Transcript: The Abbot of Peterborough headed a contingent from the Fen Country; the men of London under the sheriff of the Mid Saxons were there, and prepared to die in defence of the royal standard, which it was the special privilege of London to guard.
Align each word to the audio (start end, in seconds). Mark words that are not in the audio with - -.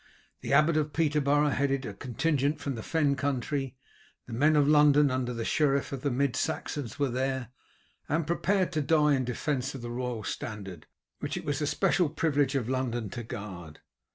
The 0.39 0.51
Abbot 0.51 0.77
of 0.77 0.93
Peterborough 0.93 1.49
headed 1.51 1.85
a 1.85 1.93
contingent 1.93 2.59
from 2.59 2.73
the 2.73 2.81
Fen 2.81 3.15
Country; 3.15 3.75
the 4.25 4.33
men 4.33 4.55
of 4.55 4.67
London 4.67 5.11
under 5.11 5.31
the 5.31 5.45
sheriff 5.45 5.91
of 5.91 6.01
the 6.01 6.09
Mid 6.09 6.35
Saxons 6.35 6.97
were 6.97 7.09
there, 7.11 7.49
and 8.09 8.25
prepared 8.25 8.71
to 8.71 8.81
die 8.81 9.13
in 9.13 9.25
defence 9.25 9.75
of 9.75 9.83
the 9.83 9.91
royal 9.91 10.23
standard, 10.23 10.87
which 11.19 11.37
it 11.37 11.45
was 11.45 11.59
the 11.59 11.67
special 11.67 12.09
privilege 12.09 12.55
of 12.55 12.67
London 12.67 13.11
to 13.11 13.21
guard. 13.21 13.81